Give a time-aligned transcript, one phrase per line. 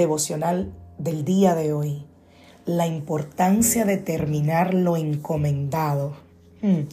[0.00, 2.06] Devocional del día de hoy.
[2.64, 6.16] La importancia de terminar lo encomendado.
[6.62, 6.88] Hmm.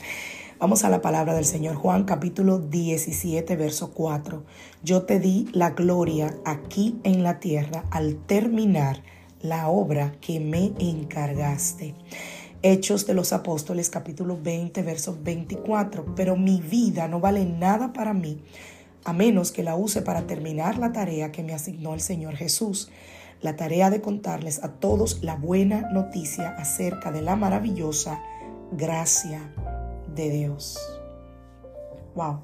[0.60, 4.44] Vamos a la palabra del Señor Juan capítulo 17 verso 4.
[4.84, 9.04] Yo te di la gloria aquí en la tierra al terminar
[9.42, 11.96] la obra que me encargaste.
[12.62, 16.14] Hechos de los Apóstoles capítulo 20 verso 24.
[16.16, 18.42] Pero mi vida no vale nada para mí
[19.08, 22.90] a menos que la use para terminar la tarea que me asignó el Señor Jesús,
[23.42, 28.22] la tarea de contarles a todos la buena noticia acerca de la maravillosa
[28.74, 29.50] gracia
[30.14, 30.78] de Dios.
[32.16, 32.42] Wow.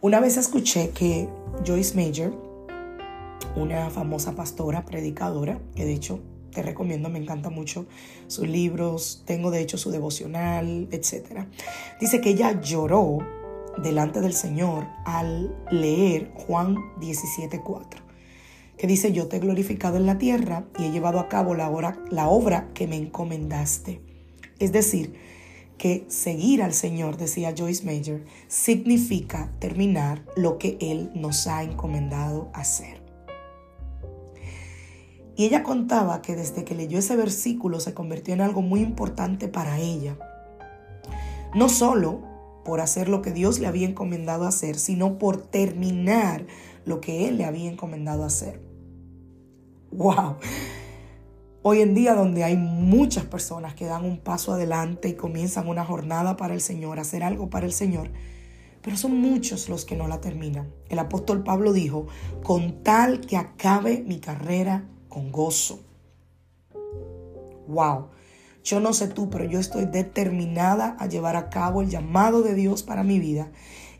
[0.00, 1.28] Una vez escuché que
[1.66, 2.32] Joyce Major,
[3.54, 7.84] una famosa pastora, predicadora, que de hecho te recomiendo, me encanta mucho
[8.26, 11.44] sus libros, tengo de hecho su devocional, etc.
[12.00, 13.18] Dice que ella lloró
[13.82, 18.00] delante del Señor al leer Juan 17:4,
[18.76, 21.70] que dice, yo te he glorificado en la tierra y he llevado a cabo la
[21.70, 24.00] obra, la obra que me encomendaste.
[24.58, 25.14] Es decir,
[25.78, 32.50] que seguir al Señor, decía Joyce Major, significa terminar lo que Él nos ha encomendado
[32.54, 33.02] hacer.
[35.36, 39.48] Y ella contaba que desde que leyó ese versículo se convirtió en algo muy importante
[39.48, 40.16] para ella.
[41.54, 42.33] No solo
[42.64, 46.46] por hacer lo que Dios le había encomendado hacer, sino por terminar
[46.84, 48.60] lo que Él le había encomendado hacer.
[49.92, 50.36] ¡Wow!
[51.62, 55.84] Hoy en día donde hay muchas personas que dan un paso adelante y comienzan una
[55.84, 58.10] jornada para el Señor, hacer algo para el Señor,
[58.82, 60.70] pero son muchos los que no la terminan.
[60.90, 62.06] El apóstol Pablo dijo,
[62.42, 65.80] con tal que acabe mi carrera con gozo.
[67.66, 68.08] ¡Wow!
[68.64, 72.54] Yo no sé tú, pero yo estoy determinada a llevar a cabo el llamado de
[72.54, 73.52] Dios para mi vida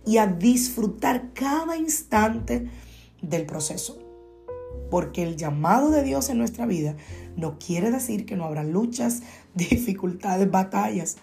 [0.07, 2.71] y a disfrutar cada instante
[3.21, 3.99] del proceso.
[4.91, 6.97] Porque el llamado de Dios en nuestra vida
[7.37, 9.23] no quiere decir que no habrá luchas,
[9.55, 11.19] dificultades, batallas.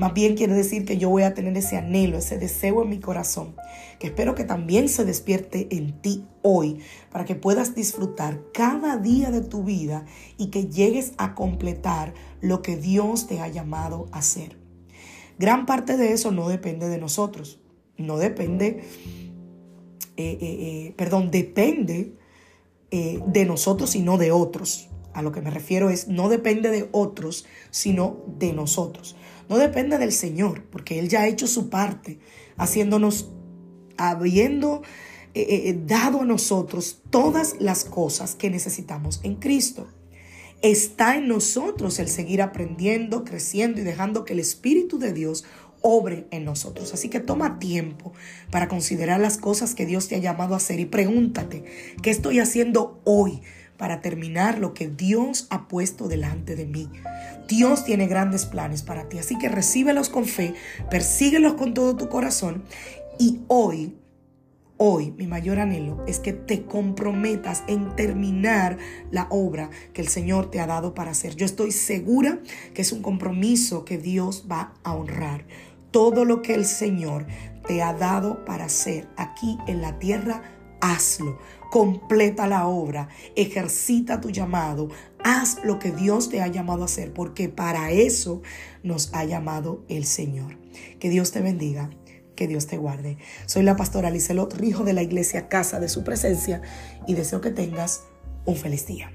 [0.00, 3.00] Más bien quiere decir que yo voy a tener ese anhelo, ese deseo en mi
[3.00, 3.54] corazón,
[3.98, 6.78] que espero que también se despierte en ti hoy,
[7.12, 10.06] para que puedas disfrutar cada día de tu vida
[10.38, 14.56] y que llegues a completar lo que Dios te ha llamado a hacer.
[15.38, 17.60] Gran parte de eso no depende de nosotros,
[17.98, 18.82] no depende,
[20.16, 22.14] eh, eh, eh, perdón, depende
[22.90, 24.88] de nosotros y no de otros.
[25.12, 29.14] A lo que me refiero es, no depende de otros, sino de nosotros.
[29.50, 32.20] No depende del Señor, porque Él ya ha hecho su parte,
[32.56, 33.30] haciéndonos,
[33.96, 34.82] habiendo
[35.34, 39.88] eh, eh, eh, dado a nosotros todas las cosas que necesitamos en Cristo.
[40.62, 45.44] Está en nosotros el seguir aprendiendo, creciendo y dejando que el Espíritu de Dios
[45.82, 46.94] obre en nosotros.
[46.94, 48.12] Así que toma tiempo
[48.52, 51.64] para considerar las cosas que Dios te ha llamado a hacer y pregúntate,
[52.02, 53.40] ¿qué estoy haciendo hoy?
[53.80, 56.90] Para terminar lo que Dios ha puesto delante de mí.
[57.48, 60.52] Dios tiene grandes planes para ti, así que recíbelos con fe,
[60.90, 62.62] persíguelos con todo tu corazón
[63.18, 63.96] y hoy
[64.82, 68.78] Hoy mi mayor anhelo es que te comprometas en terminar
[69.10, 71.36] la obra que el Señor te ha dado para hacer.
[71.36, 72.38] Yo estoy segura
[72.72, 75.44] que es un compromiso que Dios va a honrar.
[75.90, 77.26] Todo lo que el Señor
[77.68, 80.42] te ha dado para hacer aquí en la tierra,
[80.80, 81.38] hazlo
[81.70, 84.88] completa la obra, ejercita tu llamado,
[85.22, 88.42] haz lo que Dios te ha llamado a hacer, porque para eso
[88.82, 90.58] nos ha llamado el Señor.
[90.98, 91.90] Que Dios te bendiga.
[92.36, 93.18] Que Dios te guarde.
[93.44, 96.62] Soy la pastora Lizelot Rijo de la iglesia Casa de Su Presencia
[97.06, 98.04] y deseo que tengas
[98.46, 99.12] un feliz día.